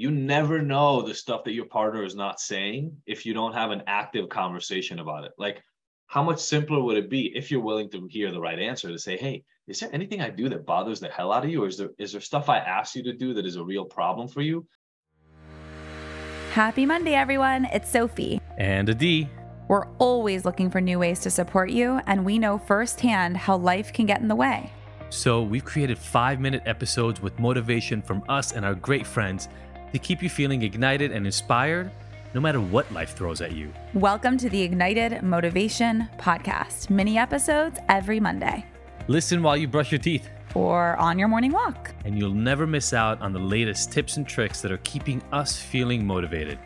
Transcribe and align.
you 0.00 0.10
never 0.10 0.62
know 0.62 1.02
the 1.02 1.14
stuff 1.14 1.44
that 1.44 1.52
your 1.52 1.66
partner 1.66 2.02
is 2.02 2.14
not 2.14 2.40
saying 2.40 2.96
if 3.04 3.26
you 3.26 3.34
don't 3.34 3.52
have 3.52 3.70
an 3.70 3.82
active 3.86 4.30
conversation 4.30 4.98
about 4.98 5.24
it. 5.24 5.32
Like, 5.36 5.62
how 6.06 6.22
much 6.22 6.38
simpler 6.38 6.82
would 6.82 6.96
it 6.96 7.10
be 7.10 7.36
if 7.36 7.50
you're 7.50 7.60
willing 7.60 7.90
to 7.90 8.08
hear 8.08 8.32
the 8.32 8.40
right 8.40 8.58
answer 8.58 8.88
to 8.88 8.98
say, 8.98 9.18
hey, 9.18 9.44
is 9.68 9.78
there 9.78 9.90
anything 9.92 10.22
I 10.22 10.30
do 10.30 10.48
that 10.48 10.64
bothers 10.64 11.00
the 11.00 11.08
hell 11.08 11.30
out 11.30 11.44
of 11.44 11.50
you? 11.50 11.62
Or 11.62 11.68
is 11.68 11.76
there 11.76 11.90
is 11.98 12.12
there 12.12 12.22
stuff 12.22 12.48
I 12.48 12.56
ask 12.58 12.96
you 12.96 13.02
to 13.02 13.12
do 13.12 13.34
that 13.34 13.44
is 13.44 13.56
a 13.56 13.62
real 13.62 13.84
problem 13.84 14.26
for 14.26 14.40
you? 14.40 14.66
Happy 16.52 16.86
Monday, 16.86 17.14
everyone. 17.14 17.66
It's 17.66 17.90
Sophie. 17.90 18.40
And 18.56 18.88
Adi. 18.88 19.28
We're 19.68 19.86
always 19.98 20.46
looking 20.46 20.70
for 20.70 20.80
new 20.80 20.98
ways 20.98 21.20
to 21.20 21.30
support 21.30 21.68
you, 21.70 22.00
and 22.06 22.24
we 22.24 22.38
know 22.38 22.56
firsthand 22.56 23.36
how 23.36 23.58
life 23.58 23.92
can 23.92 24.06
get 24.06 24.20
in 24.20 24.28
the 24.28 24.34
way. 24.34 24.72
So 25.10 25.42
we've 25.42 25.64
created 25.64 25.98
five 25.98 26.40
minute 26.40 26.62
episodes 26.66 27.20
with 27.20 27.38
motivation 27.38 28.00
from 28.00 28.22
us 28.28 28.52
and 28.52 28.64
our 28.64 28.74
great 28.74 29.06
friends 29.06 29.48
to 29.92 29.98
keep 29.98 30.22
you 30.22 30.28
feeling 30.28 30.62
ignited 30.62 31.12
and 31.12 31.26
inspired 31.26 31.90
no 32.34 32.40
matter 32.40 32.60
what 32.60 32.90
life 32.92 33.16
throws 33.16 33.40
at 33.40 33.52
you. 33.52 33.72
Welcome 33.94 34.38
to 34.38 34.48
the 34.48 34.62
Ignited 34.62 35.22
Motivation 35.22 36.08
Podcast, 36.18 36.90
mini 36.90 37.18
episodes 37.18 37.78
every 37.88 38.20
Monday. 38.20 38.64
Listen 39.08 39.42
while 39.42 39.56
you 39.56 39.66
brush 39.66 39.90
your 39.90 39.98
teeth. 39.98 40.28
Or 40.54 40.96
on 40.96 41.18
your 41.18 41.28
morning 41.28 41.52
walk. 41.52 41.92
And 42.04 42.18
you'll 42.18 42.34
never 42.34 42.66
miss 42.66 42.92
out 42.92 43.20
on 43.20 43.32
the 43.32 43.38
latest 43.38 43.92
tips 43.92 44.16
and 44.16 44.26
tricks 44.26 44.60
that 44.62 44.72
are 44.72 44.78
keeping 44.78 45.22
us 45.32 45.60
feeling 45.60 46.06
motivated. 46.06 46.58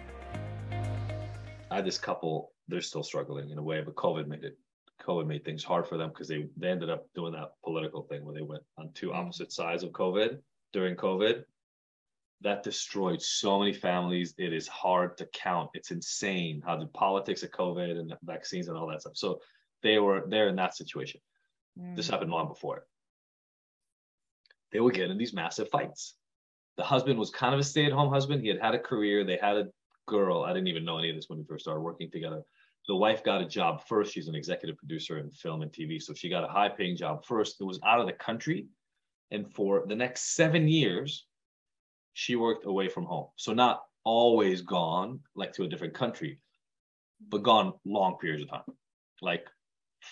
I 1.70 1.76
had 1.76 1.86
this 1.86 1.98
couple, 1.98 2.52
they're 2.68 2.80
still 2.80 3.02
struggling 3.02 3.50
in 3.50 3.58
a 3.58 3.62
way, 3.62 3.80
but 3.82 3.94
COVID 3.94 4.26
made 4.26 4.44
it 4.44 4.58
COVID 5.04 5.26
made 5.26 5.44
things 5.44 5.62
hard 5.62 5.86
for 5.86 5.98
them 5.98 6.08
because 6.08 6.28
they, 6.28 6.46
they 6.56 6.68
ended 6.68 6.88
up 6.88 7.06
doing 7.14 7.32
that 7.32 7.52
political 7.62 8.02
thing 8.02 8.24
where 8.24 8.34
they 8.34 8.42
went 8.42 8.62
on 8.78 8.90
two 8.94 9.08
mm. 9.08 9.14
opposite 9.14 9.52
sides 9.52 9.82
of 9.82 9.90
COVID 9.90 10.38
during 10.72 10.96
COVID. 10.96 11.44
That 12.44 12.62
destroyed 12.62 13.20
so 13.22 13.58
many 13.58 13.72
families. 13.72 14.34
It 14.38 14.52
is 14.52 14.68
hard 14.68 15.16
to 15.18 15.26
count. 15.32 15.70
It's 15.74 15.90
insane 15.90 16.62
how 16.64 16.76
the 16.76 16.86
politics 16.86 17.42
of 17.42 17.50
COVID 17.50 17.98
and 17.98 18.14
vaccines 18.22 18.68
and 18.68 18.76
all 18.76 18.86
that 18.88 19.00
stuff. 19.00 19.16
So 19.16 19.40
they 19.82 19.98
were 19.98 20.24
they're 20.28 20.48
in 20.48 20.56
that 20.56 20.76
situation. 20.76 21.20
Mm. 21.78 21.96
This 21.96 22.08
happened 22.08 22.30
long 22.30 22.48
before 22.48 22.76
it. 22.78 22.82
They 24.72 24.80
would 24.80 24.94
get 24.94 25.10
in 25.10 25.18
these 25.18 25.32
massive 25.32 25.70
fights. 25.70 26.16
The 26.76 26.84
husband 26.84 27.18
was 27.18 27.30
kind 27.30 27.54
of 27.54 27.60
a 27.60 27.64
stay-at-home 27.64 28.12
husband. 28.12 28.42
He 28.42 28.48
had 28.48 28.60
had 28.60 28.74
a 28.74 28.78
career. 28.78 29.24
They 29.24 29.38
had 29.40 29.56
a 29.56 29.68
girl. 30.06 30.42
I 30.42 30.52
didn't 30.52 30.68
even 30.68 30.84
know 30.84 30.98
any 30.98 31.10
of 31.10 31.16
this 31.16 31.28
when 31.28 31.38
we 31.38 31.44
first 31.44 31.64
started 31.64 31.80
working 31.80 32.10
together. 32.10 32.42
The 32.88 32.96
wife 32.96 33.24
got 33.24 33.40
a 33.40 33.46
job 33.46 33.86
first. 33.86 34.12
She's 34.12 34.28
an 34.28 34.34
executive 34.34 34.76
producer 34.76 35.18
in 35.18 35.30
film 35.30 35.62
and 35.62 35.72
TV. 35.72 36.02
So 36.02 36.12
she 36.12 36.28
got 36.28 36.44
a 36.44 36.48
high 36.48 36.68
paying 36.68 36.96
job 36.96 37.24
first. 37.24 37.60
It 37.60 37.64
was 37.64 37.80
out 37.86 38.00
of 38.00 38.06
the 38.06 38.12
country. 38.12 38.66
And 39.30 39.50
for 39.50 39.84
the 39.86 39.94
next 39.94 40.34
seven 40.34 40.68
years, 40.68 41.24
she 42.14 42.36
worked 42.36 42.64
away 42.64 42.88
from 42.88 43.04
home. 43.04 43.28
So 43.36 43.52
not 43.52 43.82
always 44.04 44.62
gone, 44.62 45.20
like 45.34 45.52
to 45.54 45.64
a 45.64 45.68
different 45.68 45.94
country, 45.94 46.38
but 47.28 47.42
gone 47.42 47.74
long 47.84 48.16
periods 48.18 48.44
of 48.44 48.50
time, 48.50 48.76
like 49.20 49.46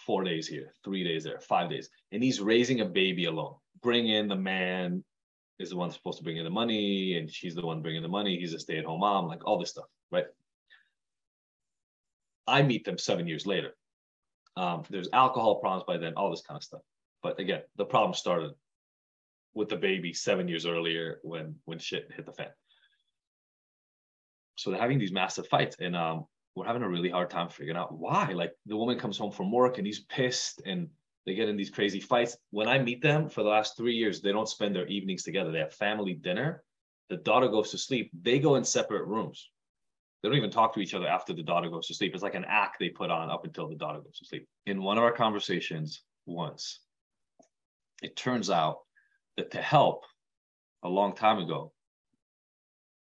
four 0.06 0.24
days 0.24 0.46
here, 0.46 0.74
three 0.84 1.04
days 1.04 1.24
there, 1.24 1.40
five 1.40 1.70
days. 1.70 1.88
And 2.10 2.22
he's 2.22 2.40
raising 2.40 2.80
a 2.80 2.84
baby 2.84 3.26
alone. 3.26 3.54
Bring 3.82 4.08
in 4.08 4.28
the 4.28 4.36
man 4.36 5.04
is 5.58 5.70
the 5.70 5.76
one 5.76 5.90
supposed 5.90 6.18
to 6.18 6.24
bring 6.24 6.38
in 6.38 6.44
the 6.44 6.50
money, 6.50 7.16
and 7.18 7.30
she's 7.30 7.54
the 7.54 7.64
one 7.64 7.82
bringing 7.82 8.02
the 8.02 8.08
money. 8.08 8.36
He's 8.36 8.52
a 8.52 8.58
stay 8.58 8.78
at 8.78 8.84
home 8.84 9.00
mom, 9.00 9.28
like 9.28 9.46
all 9.46 9.58
this 9.58 9.70
stuff, 9.70 9.84
right? 10.10 10.26
I 12.46 12.62
meet 12.62 12.84
them 12.84 12.98
seven 12.98 13.28
years 13.28 13.46
later. 13.46 13.74
Um, 14.56 14.82
there's 14.90 15.08
alcohol 15.12 15.60
problems 15.60 15.84
by 15.86 15.98
then, 15.98 16.14
all 16.16 16.30
this 16.30 16.42
kind 16.42 16.56
of 16.56 16.64
stuff. 16.64 16.80
But 17.22 17.38
again, 17.38 17.62
the 17.76 17.84
problem 17.84 18.14
started 18.14 18.52
with 19.54 19.68
the 19.68 19.76
baby 19.76 20.12
seven 20.12 20.48
years 20.48 20.66
earlier 20.66 21.18
when 21.22 21.56
when 21.64 21.78
shit 21.78 22.10
hit 22.14 22.26
the 22.26 22.32
fan. 22.32 22.50
So 24.56 24.70
they're 24.70 24.80
having 24.80 24.98
these 24.98 25.12
massive 25.12 25.48
fights, 25.48 25.76
and 25.80 25.96
um, 25.96 26.26
we're 26.54 26.66
having 26.66 26.82
a 26.82 26.88
really 26.88 27.10
hard 27.10 27.30
time 27.30 27.48
figuring 27.48 27.78
out 27.78 27.96
why. 27.96 28.32
Like 28.32 28.52
the 28.66 28.76
woman 28.76 28.98
comes 28.98 29.18
home 29.18 29.32
from 29.32 29.50
work 29.50 29.78
and 29.78 29.86
he's 29.86 30.00
pissed, 30.00 30.62
and 30.66 30.88
they 31.26 31.34
get 31.34 31.48
in 31.48 31.56
these 31.56 31.70
crazy 31.70 32.00
fights. 32.00 32.36
When 32.50 32.68
I 32.68 32.78
meet 32.78 33.02
them 33.02 33.28
for 33.28 33.42
the 33.42 33.48
last 33.48 33.76
three 33.76 33.94
years, 33.94 34.20
they 34.20 34.32
don't 34.32 34.48
spend 34.48 34.74
their 34.74 34.86
evenings 34.86 35.22
together. 35.22 35.52
They 35.52 35.60
have 35.60 35.74
family 35.74 36.14
dinner. 36.14 36.62
The 37.10 37.16
daughter 37.16 37.48
goes 37.48 37.70
to 37.70 37.78
sleep. 37.78 38.10
They 38.22 38.38
go 38.38 38.56
in 38.56 38.64
separate 38.64 39.06
rooms. 39.06 39.50
They 40.22 40.28
don't 40.28 40.38
even 40.38 40.50
talk 40.50 40.72
to 40.74 40.80
each 40.80 40.94
other 40.94 41.08
after 41.08 41.32
the 41.32 41.42
daughter 41.42 41.68
goes 41.68 41.88
to 41.88 41.94
sleep. 41.94 42.14
It's 42.14 42.22
like 42.22 42.36
an 42.36 42.44
act 42.46 42.76
they 42.78 42.88
put 42.90 43.10
on 43.10 43.28
up 43.28 43.44
until 43.44 43.68
the 43.68 43.74
daughter 43.74 44.00
goes 44.00 44.18
to 44.18 44.24
sleep. 44.24 44.46
In 44.66 44.82
one 44.82 44.96
of 44.96 45.04
our 45.04 45.12
conversations 45.12 46.02
once, 46.26 46.80
it 48.02 48.16
turns 48.16 48.48
out 48.48 48.78
that 49.36 49.50
to 49.52 49.62
help 49.62 50.04
a 50.82 50.88
long 50.88 51.14
time 51.14 51.38
ago, 51.38 51.72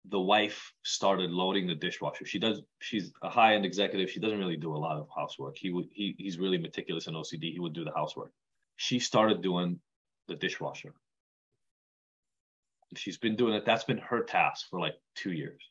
the 0.09 0.19
wife 0.19 0.74
started 0.84 1.31
loading 1.31 1.68
the 1.68 1.75
dishwasher. 1.75 2.25
She 2.25 2.40
does. 2.40 2.62
She's 2.80 3.12
a 3.24 3.30
high-end 3.30 3.66
executive. 3.66 4.09
She 4.09 4.19
doesn't 4.19 4.38
really 4.38 4.58
do 4.58 4.75
a 4.75 4.78
lot 4.78 4.97
of 4.97 5.08
housework. 5.16 5.58
He 5.58 5.72
would. 5.72 5.88
He, 5.91 6.16
he's 6.18 6.38
really 6.38 6.58
meticulous 6.58 7.08
and 7.08 7.16
OCD. 7.16 7.52
He 7.52 7.59
would 7.59 7.74
do 7.74 7.84
the 7.84 7.94
housework. 7.96 8.31
She 8.75 9.00
started 9.00 9.41
doing 9.41 9.80
the 10.28 10.36
dishwasher. 10.36 10.94
She's 12.96 13.18
been 13.18 13.36
doing 13.36 13.53
it. 13.53 13.66
That's 13.66 13.84
been 13.84 13.97
her 13.97 14.24
task 14.24 14.68
for 14.69 14.80
like 14.80 14.94
two 15.16 15.31
years. 15.31 15.62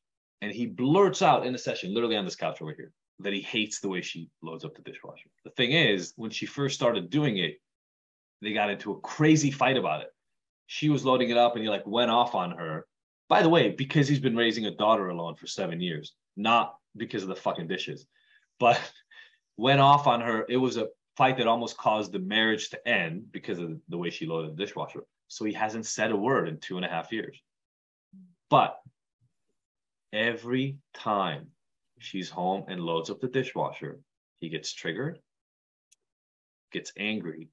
And 0.42 0.52
he 0.52 0.66
blurts 0.66 1.22
out 1.22 1.46
in 1.46 1.54
a 1.54 1.58
session, 1.58 1.94
literally 1.94 2.16
on 2.16 2.24
this 2.24 2.36
couch 2.36 2.60
over 2.60 2.74
here, 2.74 2.92
that 3.20 3.32
he 3.32 3.40
hates 3.40 3.80
the 3.80 3.88
way 3.88 4.02
she 4.02 4.28
loads 4.42 4.64
up 4.64 4.74
the 4.74 4.82
dishwasher. 4.82 5.30
The 5.44 5.50
thing 5.50 5.72
is, 5.72 6.12
when 6.16 6.30
she 6.30 6.44
first 6.44 6.74
started 6.74 7.08
doing 7.08 7.38
it, 7.38 7.60
they 8.42 8.52
got 8.52 8.68
into 8.68 8.92
a 8.92 9.00
crazy 9.00 9.50
fight 9.50 9.76
about 9.76 10.02
it. 10.02 10.08
She 10.66 10.88
was 10.88 11.04
loading 11.04 11.30
it 11.30 11.36
up, 11.36 11.54
and 11.54 11.62
he 11.62 11.68
like 11.68 11.86
went 11.86 12.10
off 12.10 12.34
on 12.34 12.52
her 12.52 12.86
by 13.28 13.42
the 13.42 13.48
way, 13.48 13.70
because 13.70 14.06
he's 14.06 14.20
been 14.20 14.36
raising 14.36 14.66
a 14.66 14.70
daughter 14.70 15.08
alone 15.08 15.34
for 15.34 15.46
seven 15.46 15.80
years, 15.80 16.14
not 16.36 16.76
because 16.96 17.22
of 17.22 17.28
the 17.28 17.36
fucking 17.36 17.66
dishes, 17.66 18.06
but 18.60 18.80
went 19.56 19.80
off 19.80 20.06
on 20.06 20.20
her. 20.20 20.44
It 20.48 20.56
was 20.56 20.76
a 20.76 20.88
fight 21.16 21.38
that 21.38 21.46
almost 21.46 21.76
caused 21.76 22.12
the 22.12 22.18
marriage 22.18 22.70
to 22.70 22.88
end 22.88 23.32
because 23.32 23.58
of 23.58 23.80
the 23.88 23.98
way 23.98 24.10
she 24.10 24.26
loaded 24.26 24.52
the 24.52 24.64
dishwasher. 24.64 25.04
So 25.28 25.44
he 25.44 25.52
hasn't 25.52 25.86
said 25.86 26.10
a 26.10 26.16
word 26.16 26.48
in 26.48 26.58
two 26.58 26.76
and 26.76 26.84
a 26.84 26.88
half 26.88 27.12
years. 27.12 27.40
But 28.50 28.78
every 30.12 30.76
time 30.92 31.48
she's 31.98 32.28
home 32.28 32.64
and 32.68 32.80
loads 32.80 33.10
up 33.10 33.20
the 33.20 33.28
dishwasher, 33.28 34.00
he 34.38 34.48
gets 34.50 34.72
triggered, 34.72 35.18
gets 36.72 36.92
angry, 36.98 37.48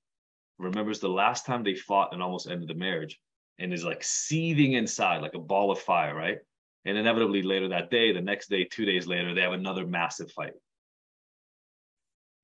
remembers 0.61 0.99
the 0.99 1.09
last 1.09 1.45
time 1.45 1.63
they 1.63 1.75
fought 1.75 2.13
and 2.13 2.21
almost 2.21 2.49
ended 2.49 2.69
the 2.69 2.75
marriage, 2.75 3.19
and 3.59 3.73
is 3.73 3.83
like 3.83 4.03
seething 4.03 4.73
inside 4.73 5.21
like 5.21 5.35
a 5.35 5.39
ball 5.39 5.71
of 5.71 5.79
fire, 5.79 6.15
right? 6.15 6.37
And 6.85 6.97
inevitably 6.97 7.43
later 7.43 7.67
that 7.69 7.91
day, 7.91 8.11
the 8.11 8.21
next 8.21 8.49
day, 8.49 8.63
two 8.63 8.85
days 8.85 9.05
later, 9.05 9.33
they 9.33 9.41
have 9.41 9.53
another 9.53 9.85
massive 9.85 10.31
fight. 10.31 10.53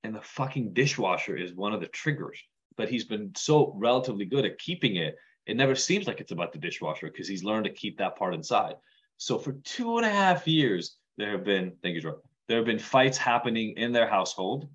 And 0.04 0.14
the 0.14 0.20
fucking 0.20 0.74
dishwasher 0.74 1.36
is 1.36 1.54
one 1.54 1.74
of 1.74 1.80
the 1.80 1.88
triggers. 1.88 2.40
But 2.76 2.88
he's 2.88 3.04
been 3.04 3.32
so 3.36 3.74
relatively 3.76 4.24
good 4.24 4.44
at 4.44 4.58
keeping 4.58 4.96
it. 4.96 5.16
It 5.46 5.56
never 5.56 5.74
seems 5.74 6.06
like 6.06 6.20
it's 6.20 6.30
about 6.30 6.52
the 6.52 6.58
dishwasher 6.58 7.08
because 7.08 7.26
he's 7.26 7.42
learned 7.42 7.64
to 7.64 7.72
keep 7.72 7.98
that 7.98 8.16
part 8.16 8.34
inside. 8.34 8.74
So 9.16 9.38
for 9.38 9.54
two 9.64 9.96
and 9.96 10.06
a 10.06 10.10
half 10.10 10.46
years, 10.46 10.96
there 11.16 11.32
have 11.32 11.44
been, 11.44 11.72
thank 11.82 11.96
you, 11.96 12.00
Jordan, 12.00 12.20
there 12.46 12.58
have 12.58 12.66
been 12.66 12.78
fights 12.78 13.18
happening 13.18 13.74
in 13.76 13.90
their 13.90 14.08
household, 14.08 14.68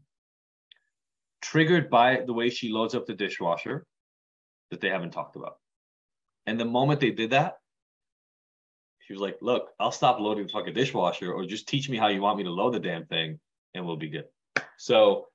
triggered 1.43 1.89
by 1.89 2.21
the 2.25 2.33
way 2.33 2.49
she 2.49 2.69
loads 2.69 2.95
up 2.95 3.05
the 3.05 3.13
dishwasher 3.13 3.85
that 4.71 4.81
they 4.81 4.89
haven't 4.89 5.11
talked 5.11 5.35
about. 5.35 5.57
And 6.47 6.59
the 6.59 6.65
moment 6.65 6.99
they 6.99 7.11
did 7.11 7.31
that, 7.31 7.59
she 9.01 9.13
was 9.13 9.21
like, 9.21 9.37
"Look, 9.41 9.69
I'll 9.79 9.91
stop 9.91 10.19
loading 10.19 10.47
the 10.47 10.53
fucking 10.53 10.73
dishwasher, 10.73 11.31
or 11.31 11.45
just 11.45 11.67
teach 11.67 11.89
me 11.89 11.97
how 11.97 12.07
you 12.07 12.21
want 12.21 12.37
me 12.37 12.45
to 12.45 12.49
load 12.49 12.73
the 12.73 12.79
damn 12.79 13.05
thing, 13.05 13.39
and 13.73 13.85
we'll 13.85 13.97
be 13.97 14.09
good." 14.09 14.25
So 14.77 15.27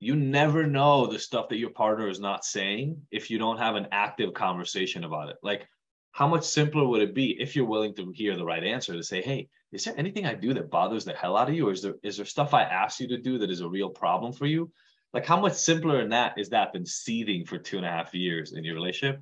you 0.00 0.16
never 0.16 0.66
know 0.66 1.06
the 1.06 1.18
stuff 1.18 1.50
that 1.50 1.58
your 1.58 1.70
partner 1.70 2.08
is 2.08 2.20
not 2.20 2.44
saying 2.44 3.06
if 3.10 3.30
you 3.30 3.38
don't 3.38 3.58
have 3.58 3.76
an 3.76 3.88
active 3.92 4.32
conversation 4.32 5.04
about 5.04 5.28
it. 5.28 5.36
Like, 5.42 5.68
how 6.12 6.26
much 6.26 6.44
simpler 6.44 6.86
would 6.86 7.02
it 7.02 7.14
be 7.14 7.38
if 7.38 7.54
you're 7.54 7.66
willing 7.66 7.94
to 7.96 8.10
hear 8.12 8.34
the 8.34 8.44
right 8.44 8.64
answer 8.64 8.94
to 8.94 9.02
say, 9.02 9.20
"Hey, 9.20 9.48
is 9.72 9.84
there 9.84 9.98
anything 9.98 10.24
I 10.24 10.34
do 10.34 10.54
that 10.54 10.70
bothers 10.70 11.04
the 11.04 11.12
hell 11.12 11.36
out 11.36 11.50
of 11.50 11.54
you, 11.54 11.68
or 11.68 11.72
is 11.72 11.82
there 11.82 11.96
is 12.02 12.16
there 12.16 12.26
stuff 12.26 12.54
I 12.54 12.62
ask 12.62 12.98
you 13.00 13.08
to 13.08 13.18
do 13.18 13.38
that 13.38 13.50
is 13.50 13.60
a 13.60 13.68
real 13.68 13.90
problem 13.90 14.32
for 14.32 14.46
you?" 14.46 14.72
Like, 15.12 15.26
how 15.26 15.40
much 15.40 15.54
simpler 15.54 16.00
in 16.00 16.10
that 16.10 16.34
is 16.38 16.50
that 16.50 16.72
than 16.72 16.86
seething 16.86 17.44
for 17.44 17.58
two 17.58 17.76
and 17.76 17.86
a 17.86 17.90
half 17.90 18.14
years 18.14 18.52
in 18.52 18.62
your 18.62 18.74
relationship? 18.74 19.20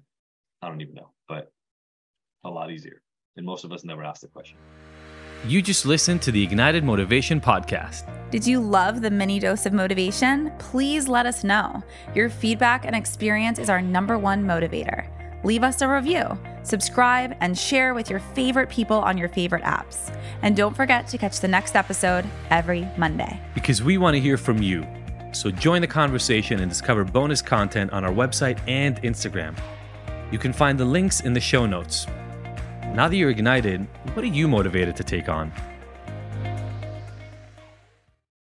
I 0.61 0.69
don't 0.69 0.81
even 0.83 0.95
know, 0.95 1.13
but 1.29 1.51
a 2.45 2.51
lot 2.51 2.71
easier. 2.71 3.01
And 3.37 3.47
most 3.47 3.65
of 3.65 3.73
us 3.73 3.85
never 3.85 4.05
ask 4.05 4.21
the 4.21 4.29
question. 4.29 4.59
You 5.47 5.63
just 5.63 5.87
listened 5.87 6.21
to 6.23 6.33
the 6.33 6.43
Ignited 6.43 6.85
Motivation 6.85 7.41
Podcast. 7.41 8.11
Did 8.31 8.47
you 8.47 8.61
love 8.61 9.01
the 9.01 9.11
mini 9.11 9.39
dose 9.39 9.65
of 9.65 9.73
motivation? 9.73 10.53
Please 10.59 11.09
let 11.09 11.25
us 11.25 11.45
know. 11.45 11.83
Your 12.15 12.29
feedback 12.29 12.85
and 12.85 12.95
experience 12.95 13.59
is 13.59 13.71
our 13.71 13.81
number 13.81 14.19
one 14.19 14.45
motivator. 14.45 15.09
Leave 15.45 15.63
us 15.63 15.81
a 15.81 15.89
review, 15.89 16.39
subscribe, 16.65 17.37
and 17.41 17.57
share 17.57 17.95
with 17.95 18.11
your 18.11 18.19
favorite 18.19 18.69
people 18.69 18.99
on 18.99 19.17
your 19.17 19.29
favorite 19.29 19.63
apps. 19.63 20.15
And 20.43 20.57
don't 20.57 20.75
forget 20.75 21.07
to 21.09 21.19
catch 21.19 21.41
the 21.41 21.49
next 21.49 21.77
episode 21.77 22.27
every 22.51 22.87
Monday. 22.99 23.41
Because 23.55 23.83
we 23.83 23.97
want 23.97 24.17
to 24.17 24.21
hear 24.21 24.37
from 24.37 24.61
you. 24.61 24.85
So 25.33 25.51
join 25.51 25.81
the 25.81 25.87
conversation 25.87 26.61
and 26.61 26.71
discover 26.71 27.05
bonus 27.05 27.43
content 27.43 27.93
on 27.93 28.05
our 28.05 28.13
website 28.13 28.59
and 28.67 29.01
Instagram. 29.03 29.57
You 30.31 30.39
can 30.39 30.53
find 30.53 30.79
the 30.79 30.85
links 30.85 31.21
in 31.21 31.33
the 31.33 31.41
show 31.41 31.67
notes. 31.67 32.07
Now 32.95 33.09
that 33.09 33.17
you're 33.17 33.31
ignited, 33.31 33.87
what 34.15 34.25
are 34.25 34.29
you 34.29 34.49
motivated 34.49 34.97
to 34.97 35.05
take 35.05 35.29
on? 35.29 35.53